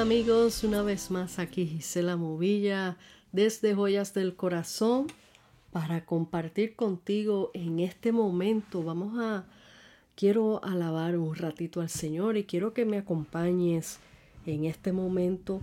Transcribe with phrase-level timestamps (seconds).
[0.00, 2.96] Amigos, una vez más aquí Gisela Movilla
[3.32, 5.08] desde Joyas del Corazón
[5.72, 8.84] para compartir contigo en este momento.
[8.84, 9.44] Vamos a,
[10.14, 13.98] quiero alabar un ratito al Señor y quiero que me acompañes
[14.46, 15.60] en este momento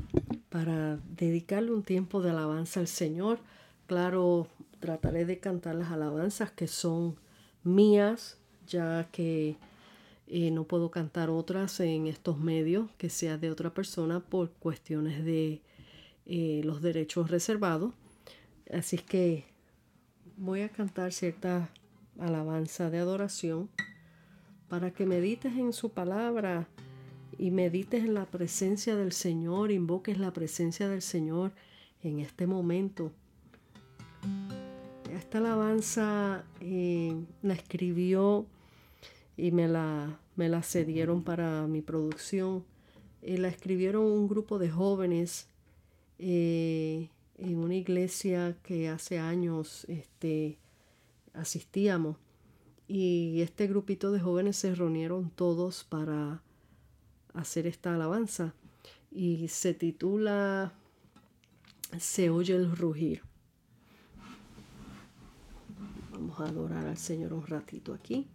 [0.49, 3.39] para dedicarle un tiempo de alabanza al Señor.
[3.87, 4.49] Claro,
[4.81, 7.15] trataré de cantar las alabanzas que son
[7.63, 9.55] mías, ya que
[10.27, 15.23] eh, no puedo cantar otras en estos medios que sea de otra persona por cuestiones
[15.23, 15.61] de
[16.25, 17.93] eh, los derechos reservados.
[18.73, 19.45] Así que
[20.37, 21.69] voy a cantar cierta
[22.19, 23.69] alabanza de adoración
[24.67, 26.67] para que medites en su palabra
[27.37, 31.51] y medites en la presencia del Señor, invoques la presencia del Señor
[32.01, 33.11] en este momento.
[35.13, 38.47] Esta alabanza eh, la escribió
[39.37, 42.63] y me la, me la cedieron para mi producción.
[43.21, 45.47] Eh, la escribieron un grupo de jóvenes
[46.19, 50.57] eh, en una iglesia que hace años este,
[51.33, 52.17] asistíamos.
[52.87, 56.41] Y este grupito de jóvenes se reunieron todos para
[57.33, 58.53] hacer esta alabanza.
[59.11, 60.73] Y se titula
[61.97, 63.23] Se oye el rugir.
[66.11, 68.27] Vamos a adorar al Señor un ratito aquí.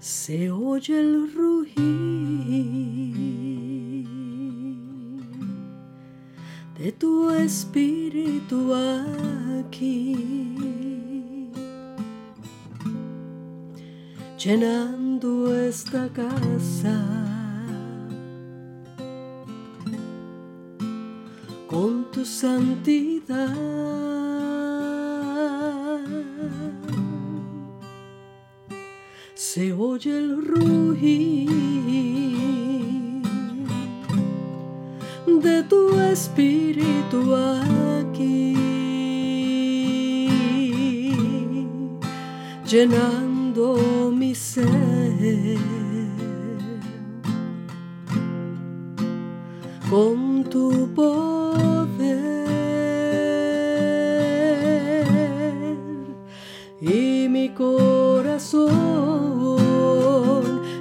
[0.00, 1.78] Se oye el rugir
[6.78, 8.72] de tu espíritu
[9.58, 10.14] aquí,
[14.38, 16.96] llenando esta casa
[21.66, 23.98] con tu santidad.
[29.58, 31.50] Se oye el rugir
[35.42, 38.54] de tu espíritu aquí,
[42.70, 45.58] llenando mi ser
[49.90, 51.27] con tu poder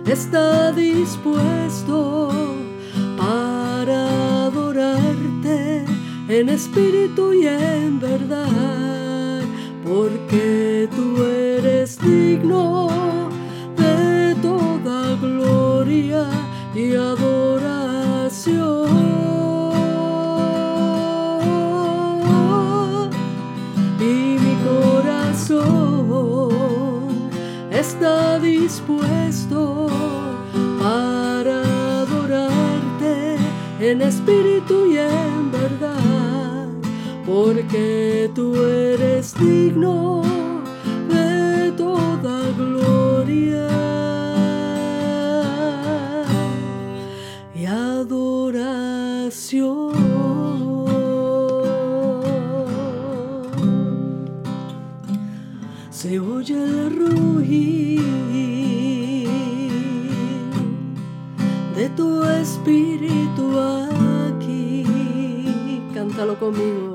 [0.07, 2.31] está dispuesto
[3.18, 5.84] para adorarte
[6.29, 9.41] en espíritu y en verdad,
[9.85, 12.88] porque tú eres digno
[13.75, 16.29] de toda gloria
[16.73, 18.07] y adoración.
[24.00, 25.59] Y mi corazón
[27.72, 29.06] está dispuesto
[33.91, 36.67] en espíritu y en verdad,
[37.25, 40.23] porque tú eres digno
[41.09, 43.69] de toda gloria
[47.55, 48.97] y adoración.
[55.91, 58.01] Se oye el rugir
[61.75, 63.26] de tu espíritu
[66.17, 66.94] cántalo conmigo.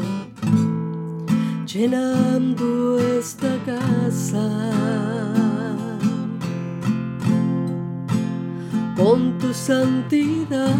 [1.64, 4.48] Llenando esta casa
[8.96, 10.74] con tu santidad.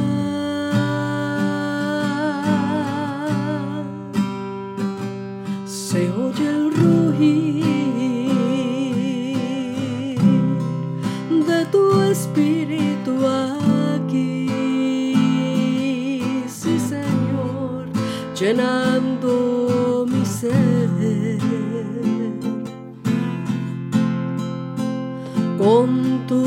[5.64, 7.62] Se oye el rugir
[11.46, 13.24] de tu espíritu
[18.42, 20.90] llenando mi ser.
[25.56, 26.42] Con tu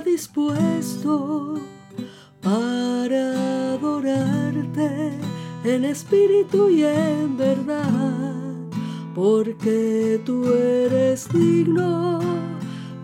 [0.00, 1.60] dispuesto
[2.40, 5.12] para adorarte
[5.64, 8.34] en espíritu y en verdad,
[9.14, 12.20] porque tú eres digno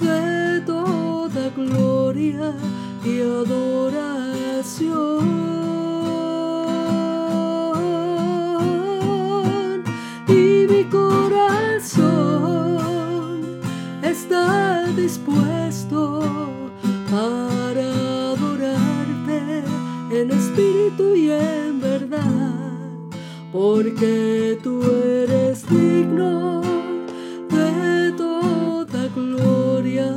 [0.01, 2.55] de toda gloria
[3.05, 3.89] y adoración.
[10.27, 12.01] Y mi corazón
[14.03, 15.58] está dispuesto
[17.19, 17.87] para
[18.31, 19.65] adorarte
[20.13, 22.55] en espíritu y en verdad,
[23.53, 26.63] porque tú eres digno
[27.51, 30.15] de toda gloria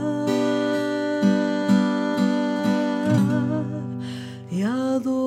[4.51, 5.21] y adoración.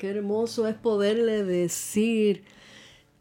[0.00, 2.42] Qué hermoso es poderle decir,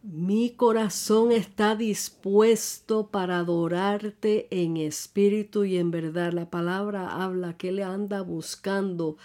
[0.01, 6.31] mi corazón está dispuesto para adorarte en espíritu y en verdad.
[6.31, 9.17] La palabra habla que le anda buscando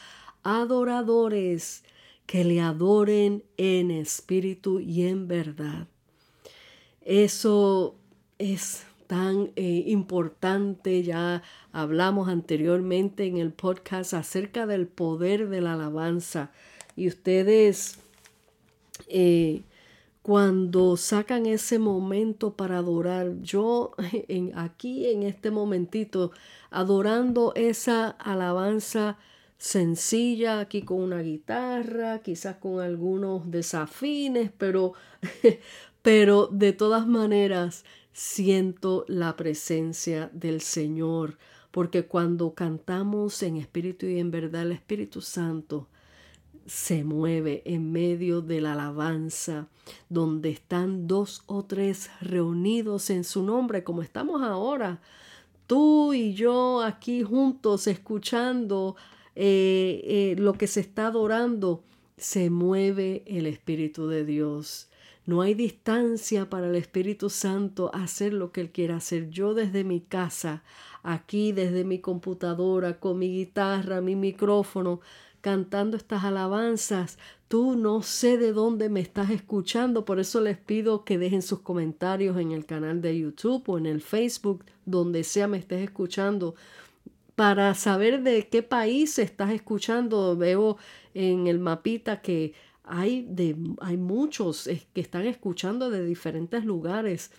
[0.42, 1.84] adoradores
[2.26, 5.86] que le adoren en espíritu y en verdad.
[7.02, 7.94] Eso
[8.38, 11.04] es tan eh, importante.
[11.04, 16.50] Ya hablamos anteriormente en el podcast acerca del poder de la alabanza.
[16.96, 17.98] Y ustedes,
[19.08, 19.62] eh,
[20.22, 23.92] cuando sacan ese momento para adorar, yo
[24.28, 26.32] en, aquí en este momentito,
[26.70, 29.18] adorando esa alabanza
[29.58, 34.92] sencilla, aquí con una guitarra, quizás con algunos desafines, pero,
[36.02, 41.38] pero de todas maneras siento la presencia del Señor,
[41.70, 45.88] porque cuando cantamos en espíritu y en verdad, el Espíritu Santo
[46.66, 49.68] se mueve en medio de la alabanza,
[50.08, 55.00] donde están dos o tres reunidos en su nombre, como estamos ahora,
[55.66, 58.96] tú y yo aquí juntos escuchando
[59.34, 61.82] eh, eh, lo que se está adorando,
[62.16, 64.88] se mueve el Espíritu de Dios.
[65.26, 69.30] No hay distancia para el Espíritu Santo hacer lo que Él quiera hacer.
[69.30, 70.62] Yo desde mi casa,
[71.02, 75.00] aquí desde mi computadora, con mi guitarra, mi micrófono,
[75.44, 77.18] cantando estas alabanzas.
[77.48, 81.60] Tú no sé de dónde me estás escuchando, por eso les pido que dejen sus
[81.60, 86.54] comentarios en el canal de YouTube o en el Facebook, donde sea me estés escuchando,
[87.34, 90.34] para saber de qué país estás escuchando.
[90.34, 90.78] Veo
[91.12, 97.30] en el mapita que hay, de, hay muchos que están escuchando de diferentes lugares.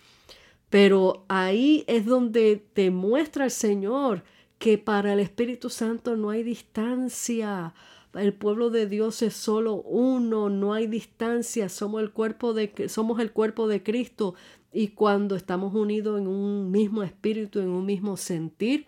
[0.70, 4.22] Pero ahí es donde te muestra el Señor
[4.60, 7.74] que para el Espíritu Santo no hay distancia.
[8.16, 13.20] El pueblo de Dios es solo uno, no hay distancia, somos el cuerpo de somos
[13.20, 14.34] el cuerpo de Cristo
[14.72, 18.86] y cuando estamos unidos en un mismo espíritu, en un mismo sentir,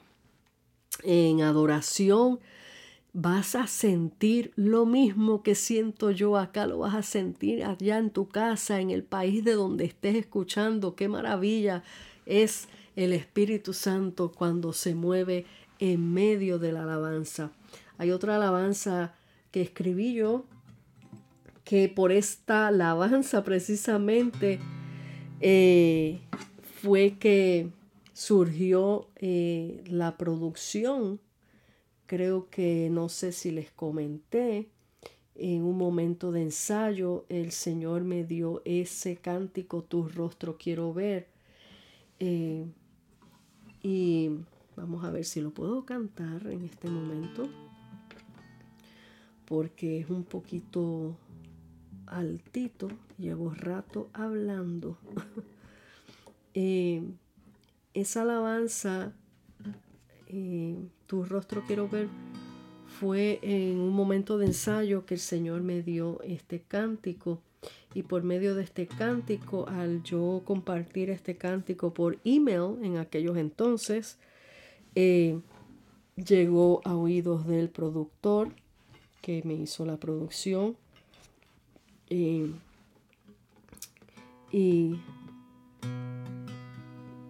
[1.03, 2.41] en adoración,
[3.13, 8.11] vas a sentir lo mismo que siento yo acá, lo vas a sentir allá en
[8.11, 10.95] tu casa, en el país de donde estés escuchando.
[10.95, 11.83] Qué maravilla
[12.27, 15.47] es el Espíritu Santo cuando se mueve
[15.79, 17.51] en medio de la alabanza.
[17.97, 19.15] Hay otra alabanza
[19.51, 20.45] que escribí yo,
[21.65, 24.59] que por esta alabanza precisamente
[25.41, 26.21] eh,
[26.83, 27.71] fue que
[28.13, 31.21] surgió eh, la producción.
[32.07, 34.69] Creo que no sé si les comenté.
[35.35, 41.29] En un momento de ensayo, el Señor me dio ese cántico, tu rostro quiero ver.
[42.19, 42.67] Eh,
[43.83, 44.31] y
[44.75, 47.49] vamos a ver si lo puedo cantar en este momento.
[49.49, 51.17] Porque es un poquito
[52.07, 52.89] altito.
[53.17, 54.99] Llevo rato hablando.
[56.55, 57.03] eh,
[57.95, 59.13] esa alabanza,
[60.29, 60.77] eh,
[61.07, 62.09] tu rostro quiero ver,
[63.01, 67.41] fue en un momento de ensayo que el Señor me dio este cántico.
[67.95, 73.37] Y por medio de este cántico, al yo compartir este cántico por email en aquellos
[73.37, 74.19] entonces,
[74.95, 75.41] eh,
[76.17, 78.53] llegó a oídos del productor
[79.21, 80.77] que me hizo la producción.
[82.11, 82.51] Eh,
[84.51, 84.99] y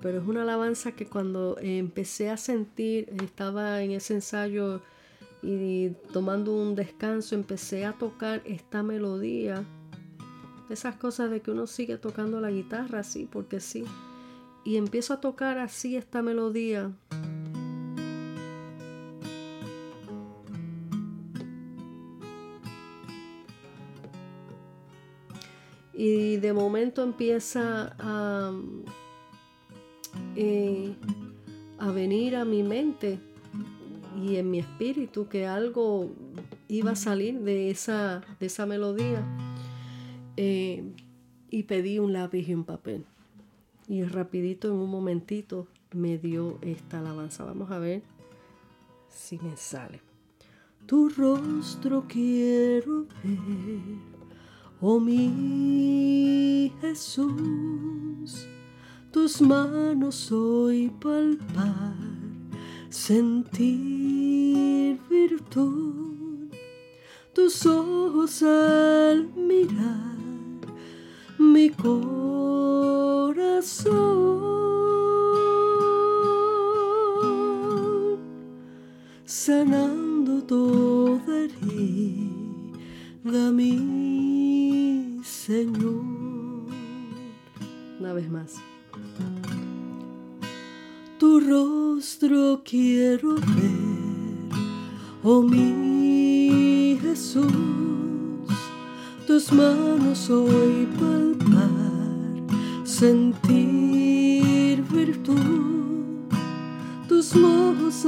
[0.01, 4.81] pero es una alabanza que cuando empecé a sentir, estaba en ese ensayo
[5.43, 9.65] y tomando un descanso, empecé a tocar esta melodía.
[10.71, 13.85] Esas cosas de que uno sigue tocando la guitarra así, porque sí.
[14.65, 16.93] Y empiezo a tocar así esta melodía.
[25.99, 28.53] Y de momento empieza a,
[30.37, 30.95] eh,
[31.81, 33.19] a venir a mi mente
[34.17, 36.09] y en mi espíritu que algo
[36.69, 39.27] iba a salir de esa, de esa melodía.
[40.37, 40.85] Eh,
[41.51, 43.05] y pedí un lápiz y un papel.
[43.89, 47.45] Y rapidito, en un momentito, me dio esta alabanza.
[47.45, 48.03] Vamos a ver
[49.09, 50.01] si me sale.
[50.87, 54.08] Tu rostro quiero ver,
[54.81, 58.47] oh mi Jesús.
[59.11, 61.95] Tus manos hoy palpar,
[62.89, 63.69] sentir
[65.09, 66.49] virtud.
[67.33, 70.17] Tus ojos al mirar
[71.39, 72.29] mi corazón,
[79.25, 80.88] sanando toda
[91.19, 94.49] Tu rostro quiero ver,
[95.23, 97.51] oh mi Jesús.
[99.27, 106.31] Tus manos hoy palpar, sentir virtud,
[107.09, 108.07] tus ojos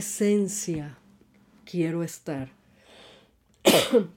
[0.00, 0.96] presencia
[1.66, 2.50] quiero estar.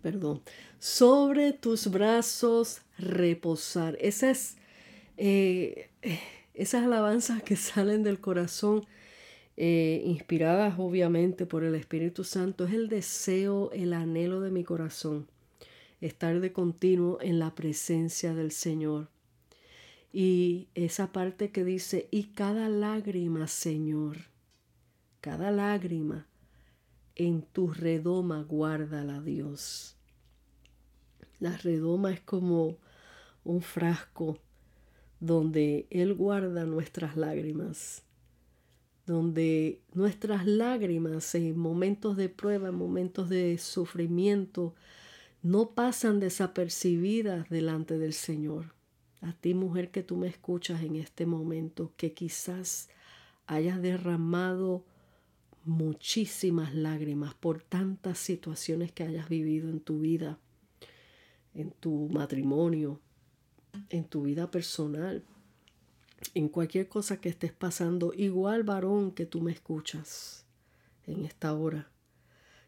[0.00, 0.42] Perdón.
[0.78, 3.98] Sobre tus brazos reposar.
[4.00, 4.56] Esa es,
[5.16, 5.90] eh,
[6.54, 8.86] esas alabanzas que salen del corazón,
[9.56, 15.26] eh, inspiradas obviamente por el Espíritu Santo, es el deseo, el anhelo de mi corazón.
[16.00, 19.08] Estar de continuo en la presencia del Señor.
[20.12, 24.32] Y esa parte que dice, y cada lágrima, Señor,
[25.24, 26.26] cada lágrima
[27.14, 29.96] en tu redoma guárdala, Dios.
[31.40, 32.76] La redoma es como
[33.42, 34.38] un frasco
[35.20, 38.02] donde Él guarda nuestras lágrimas,
[39.06, 44.74] donde nuestras lágrimas en momentos de prueba, en momentos de sufrimiento,
[45.40, 48.74] no pasan desapercibidas delante del Señor
[49.22, 52.90] a ti mujer que tú me escuchas en este momento, que quizás
[53.46, 54.84] hayas derramado
[55.64, 60.38] muchísimas lágrimas por tantas situaciones que hayas vivido en tu vida,
[61.54, 63.00] en tu matrimonio,
[63.90, 65.24] en tu vida personal,
[66.34, 70.46] en cualquier cosa que estés pasando, igual varón que tú me escuchas
[71.06, 71.90] en esta hora.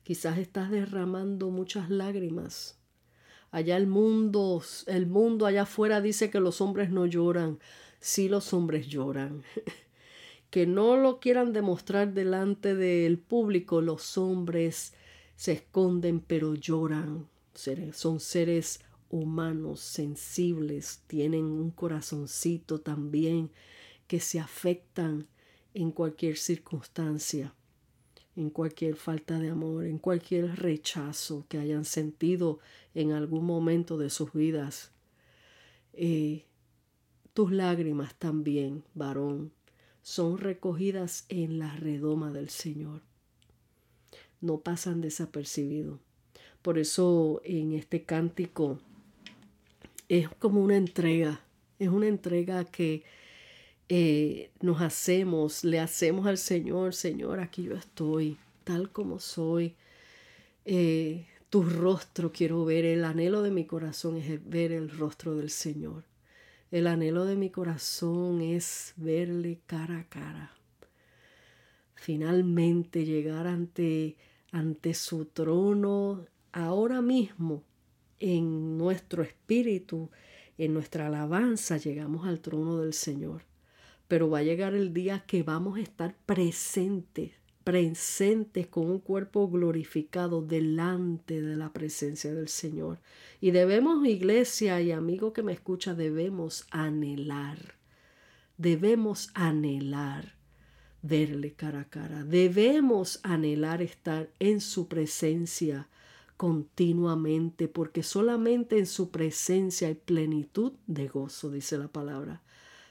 [0.02, 2.78] Quizás estás derramando muchas lágrimas
[3.50, 7.58] Allá el mundo, el mundo allá afuera dice que los hombres no lloran.
[8.00, 9.44] Sí los hombres lloran.
[10.56, 14.94] que no lo quieran demostrar delante del público, los hombres
[15.34, 17.28] se esconden pero lloran.
[17.92, 23.50] Son seres humanos, sensibles, tienen un corazoncito también
[24.06, 25.26] que se afectan
[25.74, 27.54] en cualquier circunstancia
[28.34, 32.60] en cualquier falta de amor, en cualquier rechazo que hayan sentido
[32.94, 34.90] en algún momento de sus vidas.
[35.92, 36.46] Eh,
[37.34, 39.52] tus lágrimas también, varón,
[40.06, 43.02] son recogidas en la redoma del Señor.
[44.40, 45.98] No pasan desapercibidos.
[46.62, 48.78] Por eso en este cántico
[50.08, 51.40] es como una entrega,
[51.80, 53.02] es una entrega que
[53.88, 59.74] eh, nos hacemos, le hacemos al Señor, Señor, aquí yo estoy, tal como soy.
[60.64, 65.50] Eh, tu rostro quiero ver, el anhelo de mi corazón es ver el rostro del
[65.50, 66.04] Señor.
[66.70, 70.52] El anhelo de mi corazón es verle cara a cara.
[71.94, 74.16] Finalmente llegar ante,
[74.52, 77.62] ante su trono ahora mismo
[78.18, 80.10] en nuestro espíritu,
[80.58, 83.42] en nuestra alabanza, llegamos al trono del Señor
[84.08, 87.32] pero va a llegar el día que vamos a estar presentes,
[87.66, 93.00] presentes con un cuerpo glorificado delante de la presencia del Señor.
[93.40, 97.58] Y debemos, iglesia y amigo que me escucha, debemos anhelar,
[98.56, 100.36] debemos anhelar
[101.02, 105.88] verle cara a cara, debemos anhelar estar en su presencia
[106.36, 112.42] continuamente, porque solamente en su presencia hay plenitud de gozo, dice la palabra.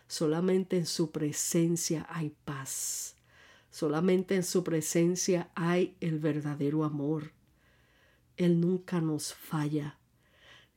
[0.09, 3.14] Solamente en su presencia hay paz.
[3.75, 7.33] Solamente en su presencia hay el verdadero amor.
[8.38, 9.97] Él nunca nos falla.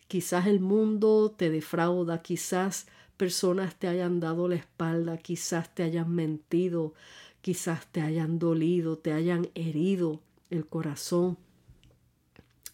[0.09, 6.13] Quizás el mundo te defrauda, quizás personas te hayan dado la espalda, quizás te hayan
[6.13, 6.93] mentido,
[7.41, 11.39] quizás te hayan dolido, te hayan herido el corazón.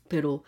[0.08, 0.42] Pero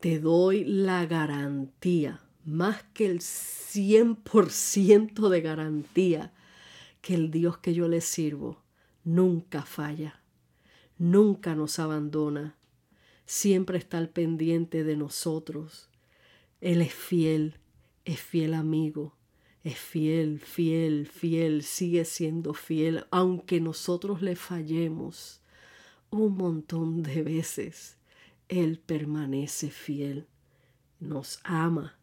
[0.00, 6.32] te doy la garantía más que el 100% de garantía
[7.00, 8.63] que el Dios que yo le sirvo
[9.04, 10.20] nunca falla,
[10.98, 12.56] nunca nos abandona,
[13.26, 15.88] siempre está al pendiente de nosotros.
[16.60, 17.58] Él es fiel,
[18.04, 19.14] es fiel amigo,
[19.62, 25.40] es fiel, fiel, fiel, sigue siendo fiel, aunque nosotros le fallemos
[26.10, 27.96] un montón de veces.
[28.48, 30.26] Él permanece fiel,
[31.00, 31.98] nos ama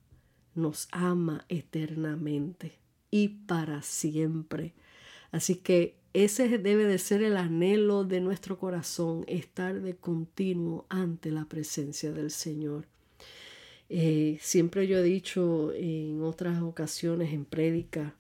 [0.56, 4.74] nos ama eternamente y para siempre.
[5.32, 11.32] Así que ese debe de ser el anhelo de nuestro corazón, estar de continuo ante
[11.32, 12.88] la presencia del Señor.
[13.90, 18.16] Eh, siempre yo he dicho en otras ocasiones en prédica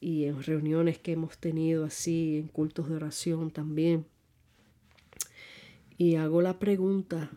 [0.00, 4.06] y en reuniones que hemos tenido así, en cultos de oración también,
[5.96, 7.30] y hago la pregunta,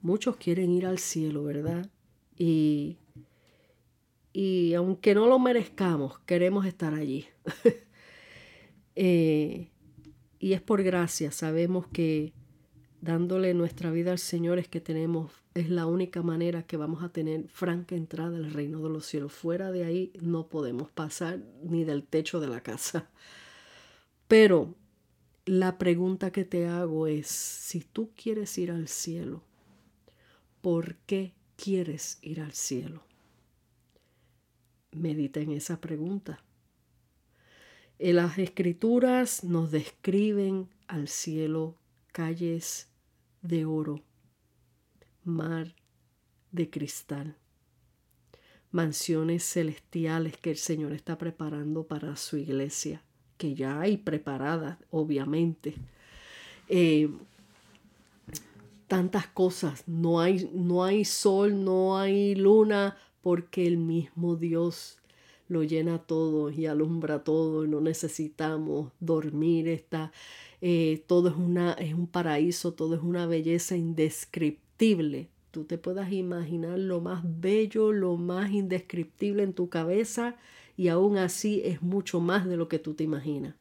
[0.00, 1.90] muchos quieren ir al cielo, ¿verdad?
[2.38, 2.96] Y
[4.38, 7.26] y aunque no lo merezcamos, queremos estar allí.
[8.96, 9.68] Eh,
[10.38, 12.32] y es por gracia, sabemos que
[13.00, 17.10] dándole nuestra vida al Señor es que tenemos, es la única manera que vamos a
[17.10, 19.32] tener franca entrada al reino de los cielos.
[19.32, 23.08] Fuera de ahí no podemos pasar ni del techo de la casa.
[24.28, 24.74] Pero
[25.44, 29.42] la pregunta que te hago es, si tú quieres ir al cielo,
[30.60, 33.02] ¿por qué quieres ir al cielo?
[34.90, 36.42] Medita en esa pregunta.
[37.98, 41.76] En las escrituras nos describen al cielo
[42.12, 42.88] calles
[43.40, 44.02] de oro,
[45.24, 45.74] mar
[46.52, 47.36] de cristal,
[48.70, 53.02] mansiones celestiales que el Señor está preparando para su iglesia,
[53.38, 55.74] que ya hay preparadas, obviamente.
[56.68, 57.08] Eh,
[58.88, 64.98] tantas cosas, no hay, no hay sol, no hay luna, porque el mismo Dios
[65.48, 70.12] lo llena todo y alumbra todo y no necesitamos dormir, está,
[70.60, 75.28] eh, todo es, una, es un paraíso, todo es una belleza indescriptible.
[75.50, 80.36] Tú te puedas imaginar lo más bello, lo más indescriptible en tu cabeza
[80.76, 83.54] y aún así es mucho más de lo que tú te imaginas.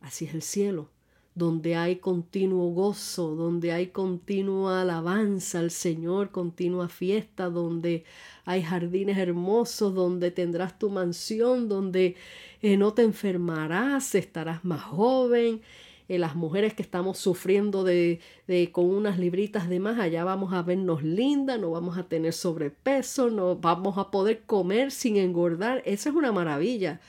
[0.00, 0.90] Así es el cielo
[1.36, 8.04] donde hay continuo gozo, donde hay continua alabanza al Señor, continua fiesta, donde
[8.46, 12.16] hay jardines hermosos, donde tendrás tu mansión, donde
[12.62, 15.60] eh, no te enfermarás, estarás más joven.
[16.08, 20.54] Eh, las mujeres que estamos sufriendo de, de, con unas libritas de más, allá vamos
[20.54, 25.82] a vernos lindas, no vamos a tener sobrepeso, no vamos a poder comer sin engordar.
[25.84, 27.00] Esa es una maravilla.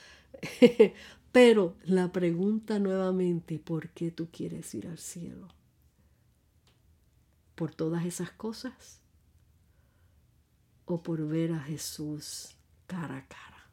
[1.37, 5.49] Pero la pregunta nuevamente, ¿por qué tú quieres ir al cielo?
[7.53, 9.01] ¿Por todas esas cosas?
[10.85, 12.55] ¿O por ver a Jesús
[12.87, 13.69] cara a cara?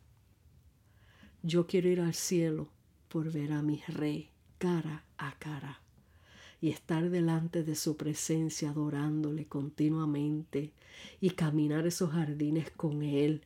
[1.42, 2.68] Yo quiero ir al cielo
[3.08, 5.80] por ver a mi rey cara a cara
[6.60, 10.72] y estar delante de su presencia adorándole continuamente
[11.20, 13.42] y caminar esos jardines con Él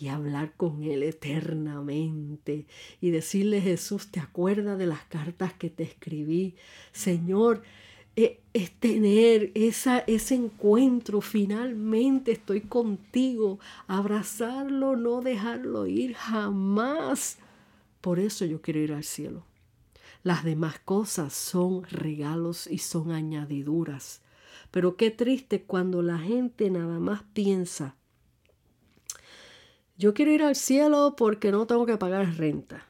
[0.00, 2.66] y hablar con Él eternamente
[3.00, 6.54] y decirle Jesús, ¿te acuerdas de las cartas que te escribí?
[6.92, 7.62] Señor,
[8.16, 17.38] e, es tener esa, ese encuentro, finalmente estoy contigo, abrazarlo, no dejarlo ir jamás.
[18.00, 19.44] Por eso yo quiero ir al cielo.
[20.28, 24.20] Las demás cosas son regalos y son añadiduras.
[24.70, 27.96] Pero qué triste cuando la gente nada más piensa,
[29.96, 32.87] yo quiero ir al cielo porque no tengo que pagar renta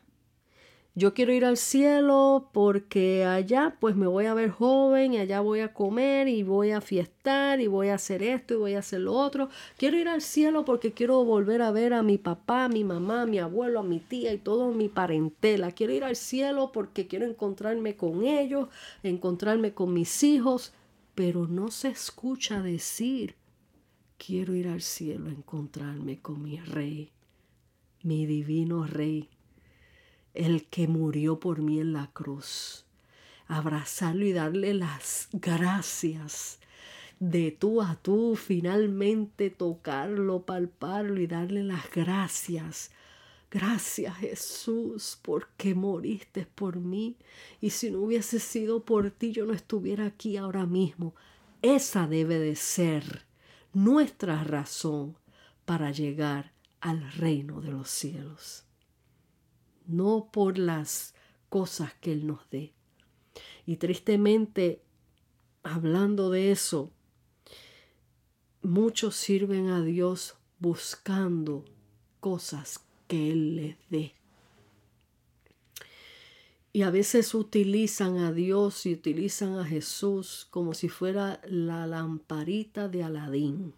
[0.98, 5.38] yo quiero ir al cielo porque allá pues me voy a ver joven y allá
[5.38, 8.80] voy a comer y voy a fiestar y voy a hacer esto y voy a
[8.80, 9.48] hacer lo otro.
[9.76, 13.26] Quiero ir al cielo porque quiero volver a ver a mi papá, a mi mamá,
[13.26, 15.70] mi abuelo, a mi tía y todo mi parentela.
[15.70, 18.68] Quiero ir al cielo porque quiero encontrarme con ellos,
[19.04, 20.72] encontrarme con mis hijos,
[21.14, 23.36] pero no se escucha decir,
[24.16, 27.12] quiero ir al cielo a encontrarme con mi rey,
[28.02, 29.28] mi divino rey
[30.38, 32.86] el que murió por mí en la cruz.
[33.48, 36.60] Abrazarlo y darle las gracias
[37.18, 42.92] de tú a tú, finalmente tocarlo, palparlo y darle las gracias.
[43.50, 47.16] Gracias Jesús porque moriste por mí
[47.60, 51.16] y si no hubiese sido por ti yo no estuviera aquí ahora mismo.
[51.62, 53.24] Esa debe de ser
[53.72, 55.16] nuestra razón
[55.64, 58.67] para llegar al reino de los cielos
[59.88, 61.14] no por las
[61.48, 62.72] cosas que Él nos dé.
[63.66, 64.82] Y tristemente,
[65.62, 66.92] hablando de eso,
[68.62, 71.64] muchos sirven a Dios buscando
[72.20, 74.14] cosas que Él les dé.
[76.72, 82.88] Y a veces utilizan a Dios y utilizan a Jesús como si fuera la lamparita
[82.88, 83.74] de Aladín.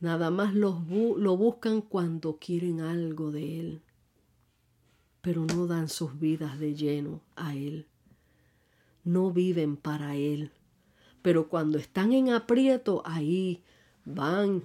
[0.00, 3.82] Nada más lo buscan cuando quieren algo de Él
[5.28, 7.86] pero no dan sus vidas de lleno a Él.
[9.04, 10.52] No viven para Él.
[11.20, 13.62] Pero cuando están en aprieto, ahí
[14.06, 14.64] van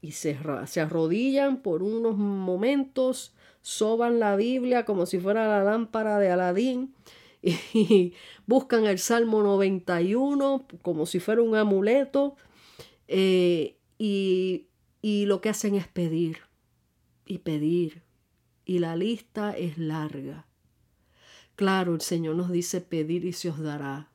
[0.00, 6.20] y se, se arrodillan por unos momentos, soban la Biblia como si fuera la lámpara
[6.20, 6.94] de Aladín
[7.42, 8.14] y
[8.46, 12.36] buscan el Salmo 91 como si fuera un amuleto
[13.08, 14.68] eh, y,
[15.02, 16.42] y lo que hacen es pedir
[17.26, 18.03] y pedir
[18.64, 20.46] y la lista es larga.
[21.56, 24.10] Claro, el Señor nos dice pedir y se os dará,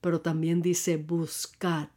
[0.00, 1.88] pero también dice buscad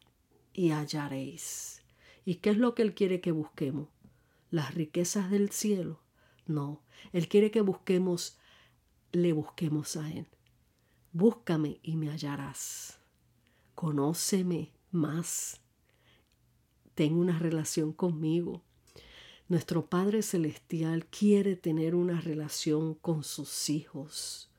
[0.54, 1.84] y hallaréis.
[2.26, 3.90] ¿Y qué es lo que Él quiere que busquemos?
[4.56, 6.00] las riquezas del cielo.
[6.48, 8.38] No, Él quiere que busquemos,
[9.12, 10.28] le busquemos a Él.
[11.12, 13.00] Búscame y me hallarás.
[13.74, 15.60] Conóceme más.
[16.94, 18.64] Ten una relación conmigo.
[19.48, 24.50] Nuestro Padre Celestial quiere tener una relación con sus hijos,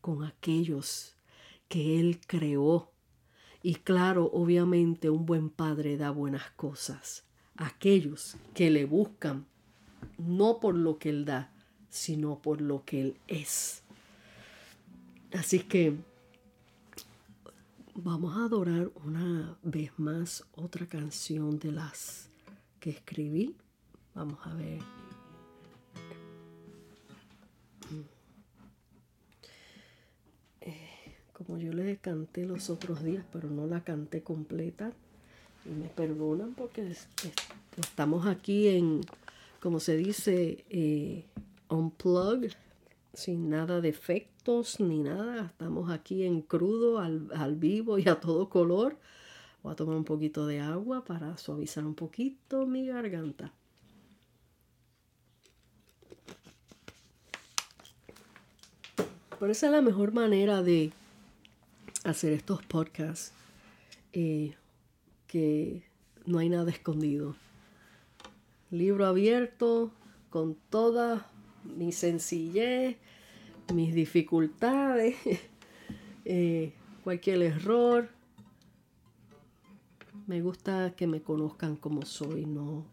[0.00, 1.16] con aquellos
[1.68, 2.90] que Él creó.
[3.62, 7.26] Y claro, obviamente un buen padre da buenas cosas.
[7.56, 9.46] Aquellos que le buscan,
[10.16, 11.52] no por lo que Él da,
[11.90, 13.82] sino por lo que Él es.
[15.34, 15.94] Así que
[17.94, 22.30] vamos a adorar una vez más otra canción de las
[22.80, 23.54] que escribí.
[24.14, 24.78] Vamos a ver.
[30.60, 34.92] Eh, como yo le canté los otros días, pero no la canté completa.
[35.64, 36.92] Y me perdonan porque
[37.76, 39.00] estamos aquí en,
[39.60, 41.24] como se dice, eh,
[41.68, 42.48] unplug,
[43.14, 45.46] sin nada de efectos ni nada.
[45.46, 48.98] Estamos aquí en crudo, al, al vivo y a todo color.
[49.62, 53.52] Voy a tomar un poquito de agua para suavizar un poquito mi garganta.
[59.42, 60.92] Pero esa es la mejor manera de
[62.04, 63.32] hacer estos podcasts,
[64.12, 64.54] eh,
[65.26, 65.82] que
[66.26, 67.34] no hay nada escondido.
[68.70, 69.90] Libro abierto,
[70.30, 71.26] con toda
[71.76, 72.98] mi sencillez,
[73.74, 75.16] mis dificultades,
[76.24, 78.10] eh, cualquier error.
[80.28, 82.84] Me gusta que me conozcan como soy, no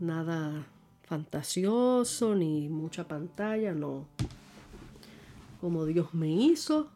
[0.00, 0.64] nada
[1.02, 4.06] fantasioso ni mucha pantalla, no
[5.64, 6.90] como Dios me hizo.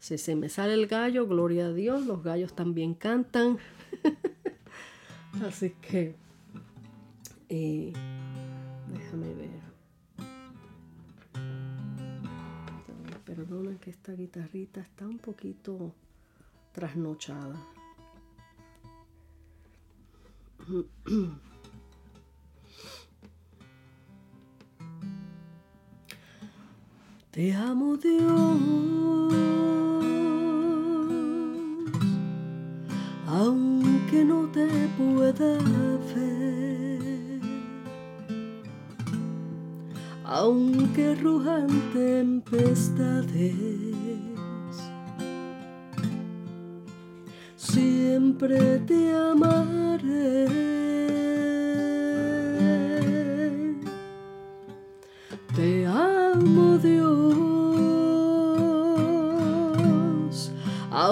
[0.00, 3.58] Si se me sale el gallo, gloria a Dios, los gallos también cantan.
[5.46, 6.16] Así que,
[7.48, 7.92] eh,
[8.92, 9.62] déjame ver.
[13.24, 15.94] Perdonen que esta guitarrita está un poquito
[16.72, 17.54] trasnochada.
[27.32, 28.60] Te amo Dios,
[33.26, 34.68] aunque no te
[34.98, 35.56] pueda
[36.14, 37.40] ver,
[40.24, 43.54] aunque rujan tempestades,
[47.56, 50.91] siempre te amaré.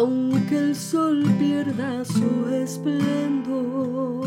[0.00, 4.26] Aunque el sol pierda su esplendor.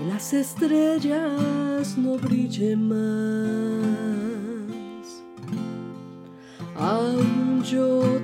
[0.00, 3.04] Y las estrellas no brillen más,
[6.74, 8.23] aún yo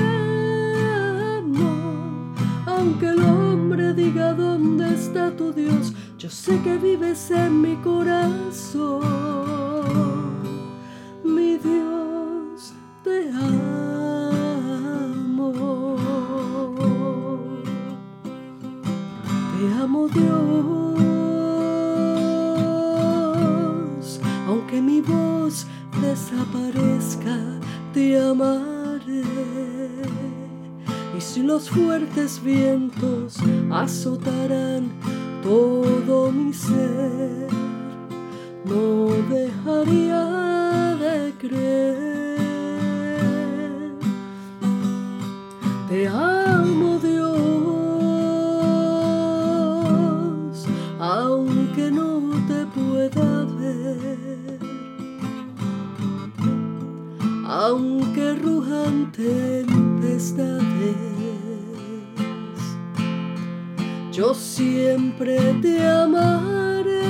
[1.37, 2.33] amo.
[2.65, 9.01] Aunque el hombre diga dónde está tu Dios, yo sé que vives en mi corazón.
[11.23, 13.91] Mi Dios, te amo.
[19.59, 20.80] Te amo Dios.
[24.81, 25.67] Mi voz
[26.01, 27.37] desaparezca,
[27.93, 29.23] te amaré.
[31.17, 33.37] Y si los fuertes vientos
[33.69, 34.89] azotarán
[35.43, 37.47] todo mi ser,
[38.65, 40.25] no dejaría
[40.95, 42.41] de creer.
[45.89, 47.37] Te amo Dios,
[50.99, 54.60] aunque no te pueda ver
[57.51, 60.63] aunque rujan tempestades.
[64.13, 67.01] Yo siempre te amaré.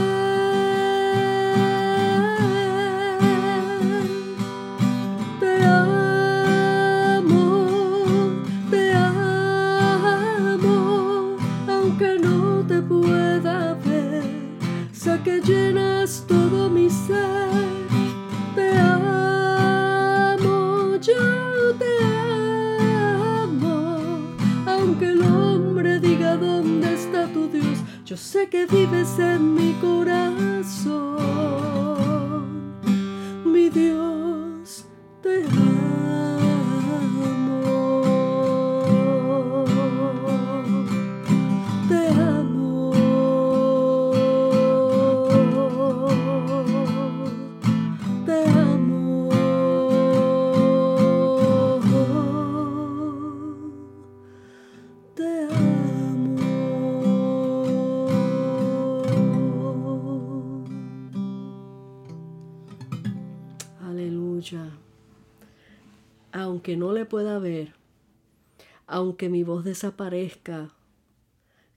[5.39, 6.87] Te amo,
[8.71, 10.17] te amo,
[11.67, 14.23] aunque no te pueda ver,
[14.91, 16.70] sé que llenas todo
[28.11, 31.10] Yo sé que vives en mi corazón,
[66.61, 67.73] Aunque no le pueda ver,
[68.85, 70.69] aunque mi voz desaparezca,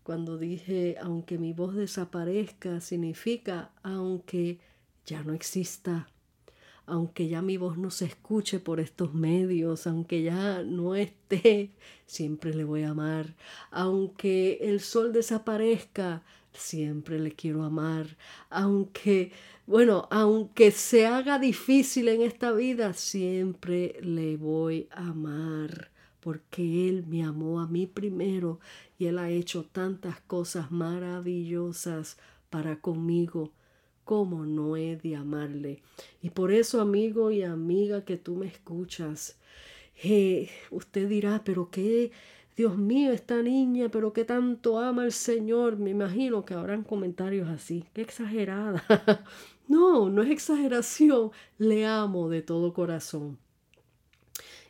[0.03, 4.61] cuando dije aunque mi voz desaparezca, significa aunque
[5.07, 6.07] ya no exista,
[6.87, 11.71] aunque ya mi voz no se escuche por estos medios, aunque ya no esté,
[12.07, 13.35] siempre le voy a amar.
[13.71, 18.17] Aunque el sol desaparezca, siempre le quiero amar.
[18.51, 19.33] Aunque,
[19.67, 25.91] bueno, aunque se haga difícil en esta vida, siempre le voy a amar.
[26.21, 28.61] Porque Él me amó a mí primero
[28.99, 32.19] y Él ha hecho tantas cosas maravillosas
[32.51, 33.53] para conmigo.
[34.05, 35.83] ¿Cómo no he de amarle?
[36.23, 39.39] Y por eso, amigo y amiga que tú me escuchas,
[40.03, 42.13] eh, usted dirá, pero qué,
[42.57, 45.79] Dios mío, esta niña, pero qué tanto ama al Señor.
[45.79, 48.85] Me imagino que habrán comentarios así, qué exagerada.
[49.69, 53.39] no, no es exageración, le amo de todo corazón.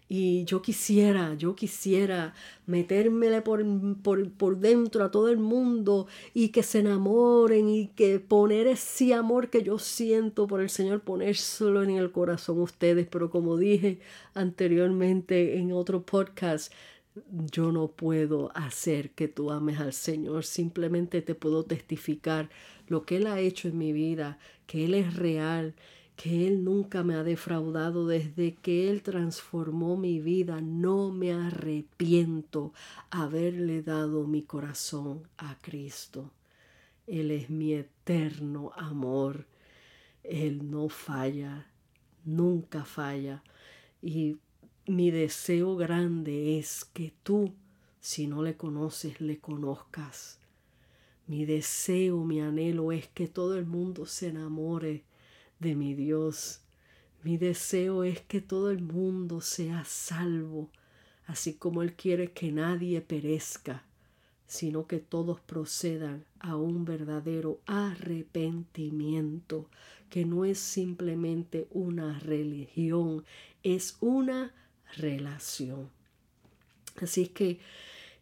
[0.08, 2.34] Y yo quisiera, yo quisiera
[2.66, 3.64] metérmele por,
[4.02, 9.14] por, por, dentro a todo el mundo y que se enamoren y que poner ese
[9.14, 13.06] amor que yo siento por el Señor, ponérselo en el corazón ustedes.
[13.10, 13.98] Pero como dije
[14.34, 16.72] anteriormente en otro podcast,
[17.50, 20.44] yo no puedo hacer que tú ames al Señor.
[20.44, 22.50] Simplemente te puedo testificar
[22.88, 25.74] lo que Él ha hecho en mi vida, que Él es real
[26.16, 30.61] que Él nunca me ha defraudado desde que Él transformó mi vida.
[30.61, 32.72] No me arrepiento
[33.11, 36.31] haberle dado mi corazón a Cristo.
[37.07, 39.46] Él es mi eterno amor.
[40.22, 41.66] Él no falla,
[42.24, 43.42] nunca falla.
[44.00, 44.37] Y
[44.87, 47.53] mi deseo grande es que tú,
[48.00, 50.38] si no le conoces, le conozcas.
[51.27, 55.05] Mi deseo, mi anhelo es que todo el mundo se enamore
[55.64, 56.61] de mi Dios.
[57.22, 60.70] Mi deseo es que todo el mundo sea salvo,
[61.27, 63.85] así como Él quiere que nadie perezca,
[64.46, 69.70] sino que todos procedan a un verdadero arrepentimiento,
[70.11, 73.25] que no es simplemente una religión,
[73.62, 74.52] es una
[74.98, 75.88] relación.
[77.00, 77.58] Así que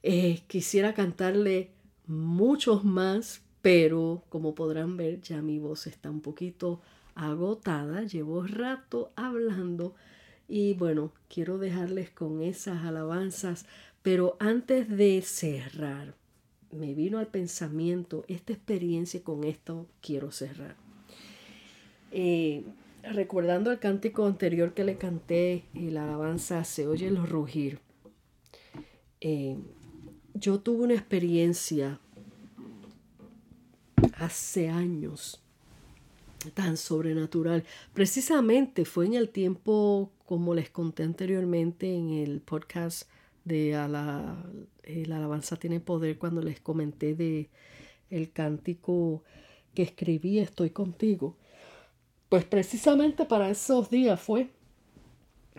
[0.04, 1.72] eh, quisiera cantarle
[2.06, 6.80] muchos más, pero como podrán ver ya mi voz está un poquito
[7.14, 9.94] agotada, llevo rato hablando
[10.48, 13.66] y bueno, quiero dejarles con esas alabanzas,
[14.02, 16.14] pero antes de cerrar,
[16.70, 20.76] me vino al pensamiento esta experiencia con esto quiero cerrar.
[22.10, 22.64] Eh,
[23.02, 27.80] recordando el cántico anterior que le canté, y la alabanza Se oye el rugir.
[29.20, 29.56] Eh,
[30.34, 32.00] yo tuve una experiencia
[34.18, 35.41] hace años
[36.50, 37.64] tan sobrenatural.
[37.94, 43.08] Precisamente fue en el tiempo, como les conté anteriormente en el podcast
[43.44, 43.88] de la,
[44.84, 47.48] la alabanza tiene poder, cuando les comenté de
[48.10, 49.22] el cántico
[49.74, 51.36] que escribí, estoy contigo.
[52.28, 54.50] Pues precisamente para esos días fue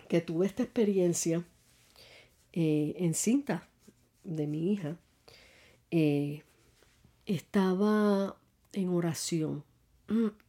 [0.08, 1.44] que tuve esta experiencia
[2.52, 3.68] eh, en cinta
[4.22, 4.96] de mi hija.
[5.90, 6.42] Eh,
[7.26, 8.36] estaba
[8.72, 9.64] en oración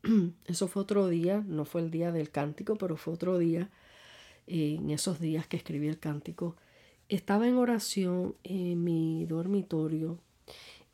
[0.45, 3.69] Eso fue otro día, no fue el día del cántico, pero fue otro día,
[4.47, 6.55] en esos días que escribí el cántico.
[7.09, 10.19] Estaba en oración en mi dormitorio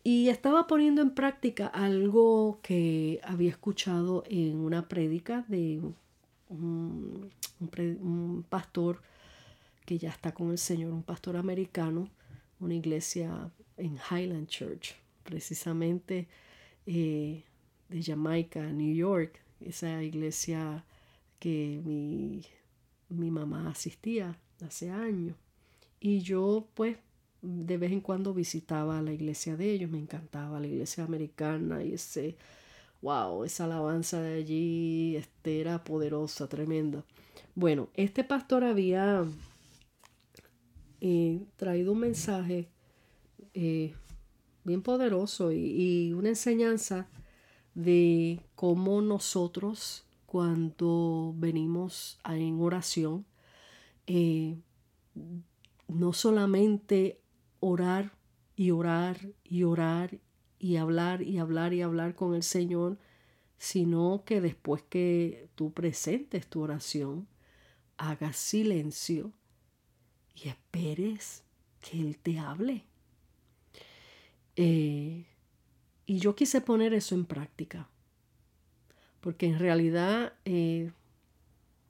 [0.04, 5.80] y estaba poniendo en práctica algo que había escuchado en una prédica de
[6.50, 7.32] un,
[7.70, 9.02] un, pastor
[9.86, 12.10] que ya está con el Señor, un pastor americano,
[12.60, 16.28] una iglesia en Highland Church, precisamente
[16.86, 17.44] eh,
[17.92, 20.84] de Jamaica, New York, esa iglesia
[21.40, 22.44] que mi,
[23.10, 24.36] mi mamá asistía
[24.66, 25.36] hace años.
[26.00, 26.98] Y yo pues
[27.42, 31.94] de vez en cuando visitaba la iglesia de ellos, me encantaba la iglesia americana y
[31.94, 32.36] ese,
[33.02, 37.04] wow, esa alabanza de allí este, era poderosa, tremenda.
[37.56, 39.26] Bueno, este pastor había
[41.02, 42.68] eh, traído un mensaje
[43.54, 43.94] eh,
[44.64, 47.08] bien poderoso y, una enseñanza
[47.74, 53.26] de cómo nosotros cuando venimos en oración,
[54.08, 54.58] eh,
[55.88, 57.20] no solamente
[57.60, 58.14] orar
[58.56, 60.20] y orar y orar
[60.58, 62.98] y hablar y hablar y hablar con el Señor,
[63.58, 67.28] sino que después que tú presentes tu oración,
[67.98, 69.32] hagas silencio
[70.34, 71.44] y esperes
[71.82, 72.86] que Él te hable.
[74.56, 75.26] Eh,
[76.06, 77.90] y yo quise poner eso en práctica,
[79.20, 80.92] porque en realidad eh,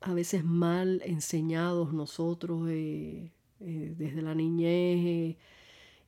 [0.02, 5.38] a veces mal enseñados nosotros eh, desde la niñez,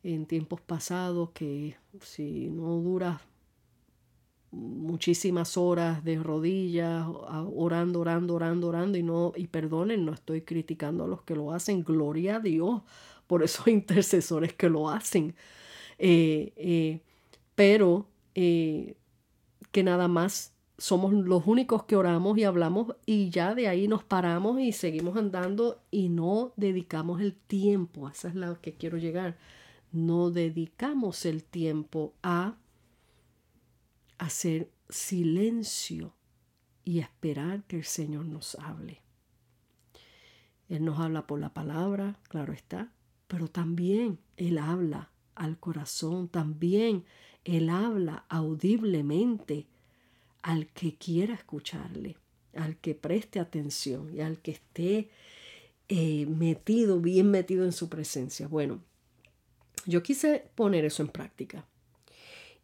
[0.03, 3.21] en tiempos pasados, que si no duras
[4.53, 11.05] muchísimas horas de rodillas, orando, orando, orando, orando, y no, y perdonen, no estoy criticando
[11.05, 12.81] a los que lo hacen, gloria a Dios
[13.27, 15.35] por esos intercesores que lo hacen.
[15.97, 17.01] Eh, eh,
[17.55, 18.95] pero eh,
[19.71, 24.03] que nada más somos los únicos que oramos y hablamos y ya de ahí nos
[24.03, 29.37] paramos y seguimos andando y no dedicamos el tiempo, esa es la que quiero llegar,
[29.91, 32.55] no dedicamos el tiempo a
[34.17, 36.13] hacer silencio
[36.83, 39.01] y esperar que el Señor nos hable.
[40.69, 42.91] Él nos habla por la palabra, claro está,
[43.27, 47.05] pero también Él habla al corazón, también
[47.45, 49.65] Él habla audiblemente
[50.41, 52.17] al que quiera escucharle,
[52.55, 55.09] al que preste atención y al que esté
[55.89, 58.47] eh, metido, bien metido en su presencia.
[58.47, 58.81] Bueno,
[59.85, 61.65] yo quise poner eso en práctica.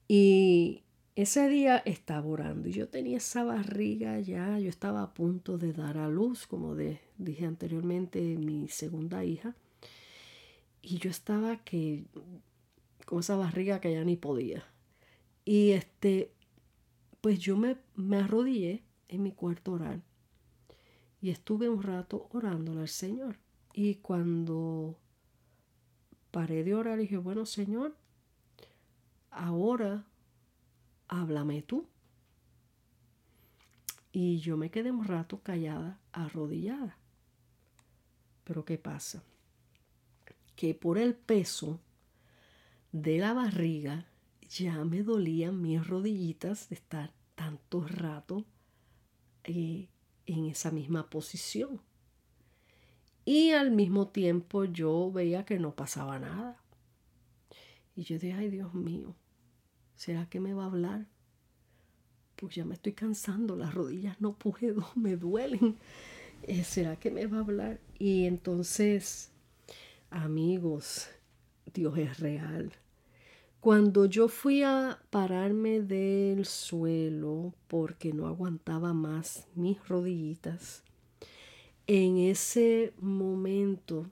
[0.07, 0.83] Y
[1.15, 5.73] ese día estaba orando y yo tenía esa barriga ya, yo estaba a punto de
[5.73, 9.55] dar a luz, como dije anteriormente, mi segunda hija.
[10.81, 12.05] Y yo estaba que
[13.09, 14.63] con esa barriga que ya ni podía.
[15.43, 16.31] Y este,
[17.21, 20.03] pues yo me, me arrodillé en mi cuarto orar
[21.19, 23.39] y estuve un rato orándole al Señor.
[23.73, 24.95] Y cuando
[26.29, 27.97] paré de orar, dije, bueno, Señor,
[29.31, 30.05] ahora
[31.07, 31.87] háblame tú.
[34.11, 36.95] Y yo me quedé un rato callada, arrodillada.
[38.43, 39.23] Pero ¿qué pasa?
[40.55, 41.79] Que por el peso
[42.91, 44.05] de la barriga
[44.49, 48.45] ya me dolían mis rodillitas de estar tanto rato
[49.43, 49.87] eh,
[50.25, 51.81] en esa misma posición.
[53.25, 56.57] Y al mismo tiempo yo veía que no pasaba nada.
[57.95, 59.15] Y yo dije, ay Dios mío,
[59.99, 61.05] ¿Será que me va a hablar?
[62.37, 65.77] Pues ya me estoy cansando, las rodillas no puedo, me duelen.
[66.43, 67.81] Eh, ¿Será que me va a hablar?
[67.99, 69.29] Y entonces,
[70.09, 71.09] amigos,
[71.73, 72.71] Dios es real.
[73.59, 80.83] Cuando yo fui a pararme del suelo porque no aguantaba más mis rodillitas,
[81.87, 84.09] en ese momento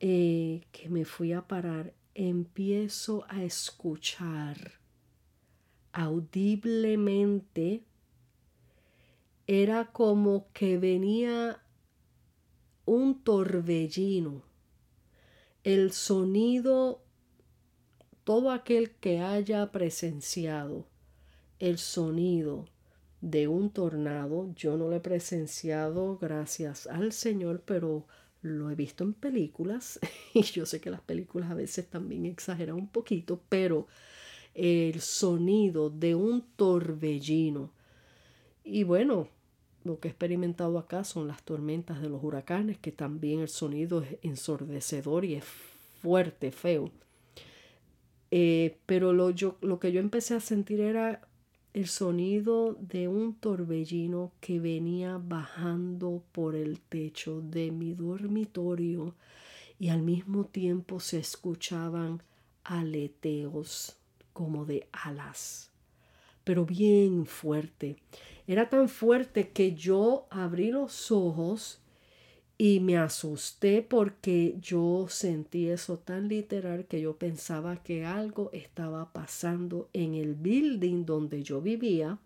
[0.00, 4.80] eh, que me fui a parar, empiezo a escuchar
[5.92, 7.84] audiblemente,
[9.46, 11.62] era como que venía
[12.84, 14.42] un torbellino,
[15.64, 17.02] el sonido,
[18.24, 20.86] todo aquel que haya presenciado
[21.58, 22.66] el sonido
[23.20, 28.06] de un tornado, yo no lo he presenciado gracias al Señor, pero
[28.42, 30.00] lo he visto en películas
[30.34, 33.86] y yo sé que las películas a veces también exageran un poquito, pero
[34.54, 37.72] el sonido de un torbellino.
[38.64, 39.28] Y bueno,
[39.84, 44.02] lo que he experimentado acá son las tormentas de los huracanes, que también el sonido
[44.02, 45.44] es ensordecedor y es
[46.02, 46.90] fuerte, feo.
[48.30, 51.20] Eh, pero lo, yo, lo que yo empecé a sentir era
[51.72, 59.14] el sonido de un torbellino que venía bajando por el techo de mi dormitorio
[59.78, 62.22] y al mismo tiempo se escuchaban
[62.64, 63.96] aleteos
[64.32, 65.69] como de alas,
[66.44, 67.96] pero bien fuerte.
[68.46, 71.80] Era tan fuerte que yo abrí los ojos
[72.58, 79.12] y me asusté porque yo sentí eso tan literal que yo pensaba que algo estaba
[79.12, 82.18] pasando en el building donde yo vivía,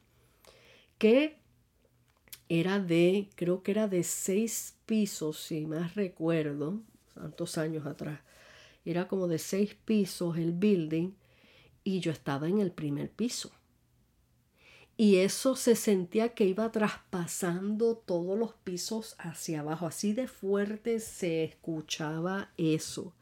[0.99, 1.37] que
[2.49, 6.81] era de, creo que era de seis pisos, si más recuerdo,
[7.15, 8.21] tantos años atrás.
[8.85, 11.13] Era como de seis pisos el building
[11.85, 13.53] y yo estaba en el primer piso.
[14.97, 19.87] Y eso se sentía que iba traspasando todos los pisos hacia abajo.
[19.87, 23.13] Así de fuerte se escuchaba eso.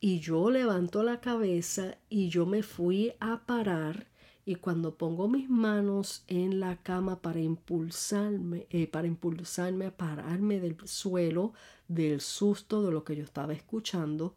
[0.00, 4.06] y yo levanto la cabeza y yo me fui a parar
[4.44, 10.58] y cuando pongo mis manos en la cama para impulsarme, eh, para impulsarme a pararme
[10.60, 11.52] del suelo,
[11.86, 14.34] del susto de lo que yo estaba escuchando,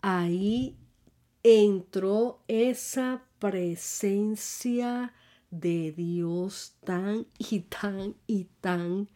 [0.00, 0.76] ahí
[1.42, 5.12] entró esa presencia
[5.60, 9.08] de Dios tan y tan y tan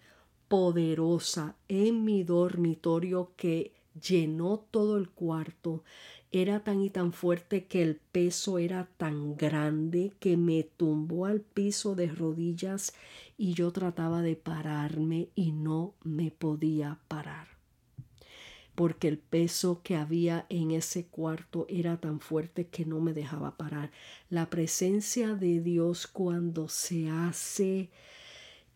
[0.48, 5.84] poderosa en mi dormitorio que llenó todo el cuarto.
[6.32, 11.40] Era tan y tan fuerte que el peso era tan grande que me tumbó al
[11.40, 12.94] piso de rodillas
[13.36, 17.59] y yo trataba de pararme y no me podía parar.
[18.80, 23.58] Porque el peso que había en ese cuarto era tan fuerte que no me dejaba
[23.58, 23.90] parar.
[24.30, 27.90] La presencia de Dios cuando se hace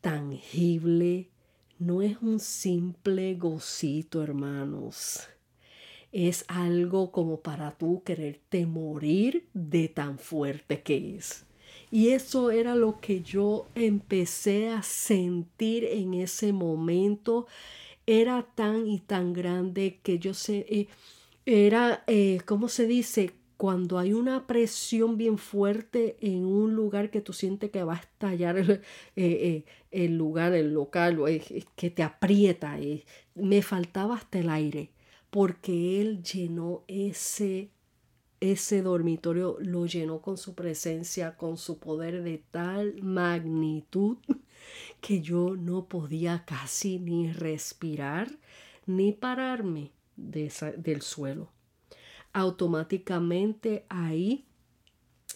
[0.03, 1.31] tangible,
[1.79, 5.21] no es un simple gocito, hermanos.
[6.13, 11.47] Es algo como para tú quererte morir de tan fuerte que es.
[11.91, 17.47] Y eso era lo que yo empecé a sentir en ese momento.
[18.07, 20.89] Era tan y tan grande que yo sé, eh,
[21.47, 23.35] era, eh, ¿cómo se dice?
[23.57, 28.01] cuando hay una presión bien fuerte en un lugar que tú sientes que va a
[28.01, 28.83] estallar el,
[29.17, 31.21] eh, eh, lugar, el local,
[31.77, 32.77] que te aprieta,
[33.35, 34.91] me faltaba hasta el aire,
[35.31, 37.71] porque él llenó ese,
[38.41, 44.19] ese dormitorio, lo llenó con su presencia, con su poder de tal magnitud
[45.05, 48.31] que yo no podía casi ni respirar
[48.87, 51.51] ni pararme de del suelo
[52.33, 54.45] automáticamente ahí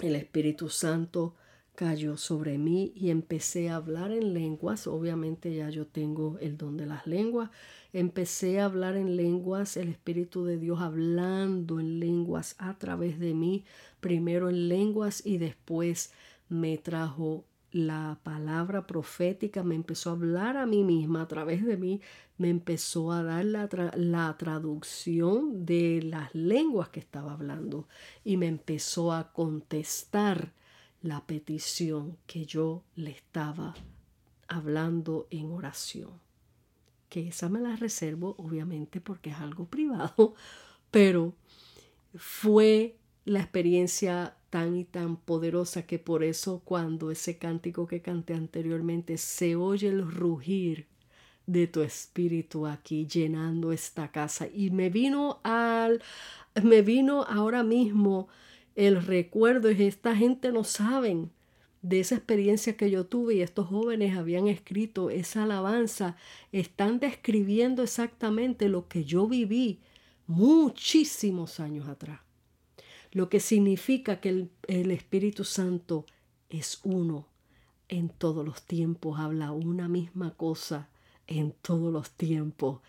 [0.00, 1.34] el Espíritu Santo
[1.74, 4.88] cayó sobre mí y empecé a hablar en lenguas.
[4.88, 7.50] Obviamente ya yo tengo el don de las lenguas.
[7.92, 13.32] Empecé a hablar en lenguas, el Espíritu de Dios hablando en lenguas a través de
[13.32, 13.64] mí,
[14.00, 16.12] primero en lenguas y después
[16.48, 21.76] me trajo la palabra profética me empezó a hablar a mí misma a través de
[21.76, 22.00] mí,
[22.38, 27.88] me empezó a dar la, la, traducción de las lenguas que estaba hablando
[28.24, 30.52] y me empezó a contestar
[31.02, 33.74] la petición que yo le estaba
[34.46, 36.10] hablando en oración.
[37.08, 40.34] Que esa me la reservo obviamente porque es algo privado,
[40.90, 41.34] pero
[42.14, 42.96] fue
[43.28, 49.18] la experiencia tan y tan poderosa que por eso cuando ese cántico que canté anteriormente
[49.18, 50.86] se oye el rugir
[51.46, 54.48] de tu espíritu aquí llenando esta casa.
[54.52, 56.02] Y me vino al
[56.62, 58.28] me vino ahora mismo
[58.74, 61.30] el recuerdo y esta gente no saben
[61.82, 66.16] de esa experiencia que yo tuve y estos jóvenes habían escrito esa alabanza,
[66.50, 69.80] están describiendo exactamente lo que yo viví
[70.26, 72.27] muchísimos años atrás
[73.18, 76.06] lo que significa que el, Espíritu Santo
[76.48, 77.26] es uno.
[77.88, 80.88] En todos los tiempos, habla una misma cosa.
[81.26, 82.80] En todos los tiempos,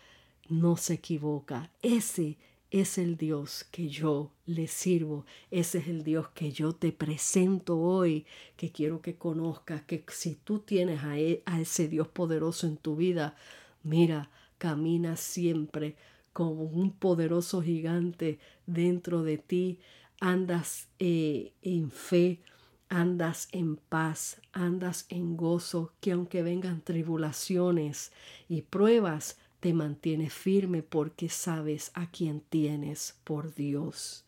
[0.48, 1.72] no se equivoca.
[1.82, 2.38] Ese
[2.70, 7.80] es el Dios que yo le sirvo, ese es el Dios que yo te presento
[7.80, 8.24] hoy,
[8.56, 12.76] que quiero que conozcas, que si tú tienes a, e, a ese Dios poderoso en
[12.76, 13.34] tu vida,
[13.82, 15.96] mira, camina siempre
[16.32, 19.80] como un poderoso gigante dentro de ti,
[20.20, 22.40] andas eh, en fe,
[22.88, 28.12] andas en paz, andas en gozo, que aunque vengan tribulaciones
[28.48, 34.24] y pruebas, te mantienes firme porque sabes a quién tienes por Dios.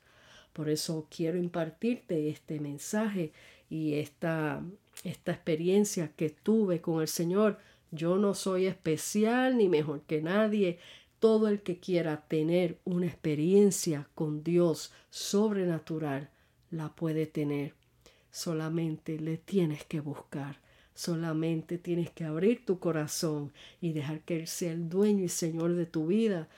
[0.52, 3.32] Por eso quiero impartirte este mensaje
[3.70, 4.62] y esta,
[5.02, 7.58] esta experiencia que tuve con el Señor.
[7.90, 10.78] Yo no soy especial ni mejor que nadie.
[11.22, 16.30] Todo el que quiera tener una experiencia con Dios sobrenatural
[16.72, 17.74] la puede tener.
[18.32, 20.58] Solamente le tienes que buscar.
[20.96, 25.76] Solamente tienes que abrir tu corazón y dejar que Él sea el dueño y Señor
[25.76, 26.48] de tu vida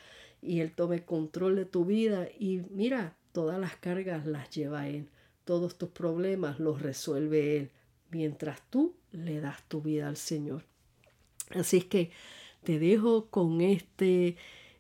[0.41, 5.11] y Él tome control de tu vida y mira, todas las cargas las lleva Él.
[5.45, 7.71] Todos tus problemas los resuelve Él
[8.11, 10.63] mientras tú le das tu vida al Señor.
[11.51, 12.13] Así es que
[12.65, 14.37] te dejo con este,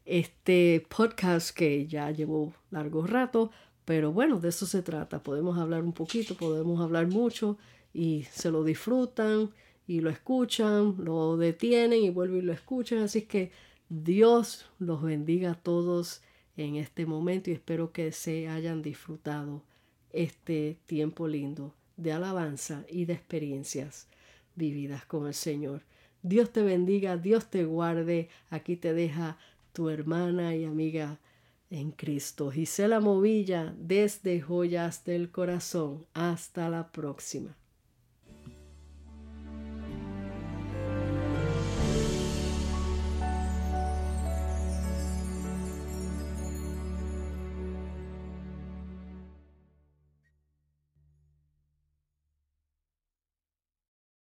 [0.06, 3.50] este podcast que ya llevo largo rato,
[3.84, 5.22] pero bueno, de eso se trata.
[5.22, 7.58] Podemos hablar un poquito, podemos hablar mucho
[7.92, 9.50] y se lo disfrutan
[9.86, 12.98] y lo escuchan, lo detienen y vuelven y lo escuchan.
[13.00, 13.52] Así que
[13.90, 16.22] Dios los bendiga a todos
[16.56, 19.62] en este momento y espero que se hayan disfrutado
[20.10, 24.08] este tiempo lindo de alabanza y de experiencias
[24.54, 25.82] vividas con el Señor.
[26.24, 28.30] Dios te bendiga, Dios te guarde.
[28.48, 29.36] Aquí te deja
[29.74, 31.20] tu hermana y amiga
[31.68, 32.50] en Cristo.
[32.50, 36.06] Gisela Movilla, desde Joyas del Corazón.
[36.14, 37.58] Hasta la próxima.